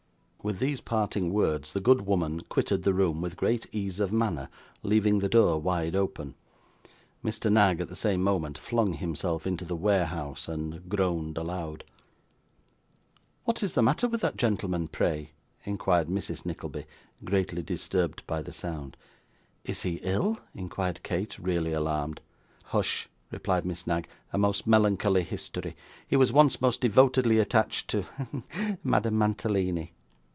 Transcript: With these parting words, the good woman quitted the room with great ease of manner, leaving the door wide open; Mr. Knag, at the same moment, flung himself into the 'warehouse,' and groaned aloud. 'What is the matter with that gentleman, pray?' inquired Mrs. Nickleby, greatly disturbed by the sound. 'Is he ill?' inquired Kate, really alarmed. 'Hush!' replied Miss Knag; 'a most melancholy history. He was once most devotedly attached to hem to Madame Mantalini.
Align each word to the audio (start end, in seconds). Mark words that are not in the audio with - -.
With 0.43 0.57
these 0.57 0.81
parting 0.81 1.31
words, 1.31 1.71
the 1.71 1.79
good 1.79 2.07
woman 2.07 2.41
quitted 2.49 2.81
the 2.81 2.95
room 2.95 3.21
with 3.21 3.37
great 3.37 3.67
ease 3.71 3.99
of 3.99 4.11
manner, 4.11 4.49
leaving 4.81 5.19
the 5.19 5.29
door 5.29 5.61
wide 5.61 5.95
open; 5.95 6.33
Mr. 7.23 7.51
Knag, 7.51 7.79
at 7.79 7.89
the 7.89 7.95
same 7.95 8.23
moment, 8.23 8.57
flung 8.57 8.93
himself 8.93 9.45
into 9.45 9.65
the 9.65 9.75
'warehouse,' 9.75 10.47
and 10.47 10.89
groaned 10.89 11.37
aloud. 11.37 11.83
'What 13.43 13.61
is 13.61 13.75
the 13.75 13.83
matter 13.83 14.07
with 14.07 14.21
that 14.21 14.35
gentleman, 14.35 14.87
pray?' 14.87 15.33
inquired 15.63 16.07
Mrs. 16.07 16.43
Nickleby, 16.43 16.87
greatly 17.23 17.61
disturbed 17.61 18.25
by 18.25 18.41
the 18.41 18.51
sound. 18.51 18.97
'Is 19.63 19.83
he 19.83 19.99
ill?' 20.01 20.39
inquired 20.55 21.01
Kate, 21.03 21.37
really 21.37 21.71
alarmed. 21.71 22.19
'Hush!' 22.63 23.07
replied 23.29 23.63
Miss 23.63 23.85
Knag; 23.85 24.07
'a 24.33 24.39
most 24.39 24.65
melancholy 24.65 25.21
history. 25.21 25.75
He 26.07 26.15
was 26.15 26.33
once 26.33 26.59
most 26.59 26.81
devotedly 26.81 27.37
attached 27.37 27.87
to 27.91 28.01
hem 28.01 28.43
to 28.49 28.77
Madame 28.83 29.19
Mantalini. 29.19 29.93